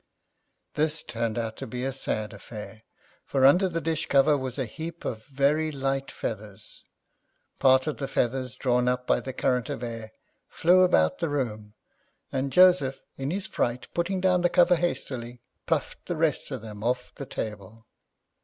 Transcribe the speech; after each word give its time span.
This 0.73 1.03
turned 1.03 1.37
out 1.37 1.57
to 1.57 1.67
be 1.67 1.83
a 1.85 1.91
sad 1.91 2.33
affair;[Pg 2.33 2.69
37] 3.27 3.27
for 3.27 3.45
under 3.45 3.69
the 3.69 3.79
dish 3.81 4.07
cover 4.07 4.35
was 4.35 4.57
a 4.57 4.65
heap 4.65 5.05
of 5.05 5.25
very 5.25 5.71
light 5.71 6.09
feathers; 6.09 6.81
part 7.59 7.85
of 7.85 7.97
the 7.97 8.07
feathers, 8.07 8.55
drawn 8.55 8.87
up 8.87 9.05
by 9.05 9.19
the 9.19 9.31
current 9.31 9.69
of 9.69 9.83
air, 9.83 10.11
flew 10.47 10.81
about 10.81 11.19
the 11.19 11.29
room, 11.29 11.75
and 12.31 12.51
Joseph 12.51 12.99
in 13.15 13.29
his 13.29 13.45
fright, 13.45 13.89
putting 13.93 14.19
down 14.19 14.41
the 14.41 14.49
cover 14.49 14.75
hastily, 14.77 15.39
puffed 15.67 16.07
the 16.07 16.15
rest 16.17 16.49
of 16.49 16.63
them 16.63 16.83
off 16.83 17.13
the 17.13 17.27
table. 17.27 17.85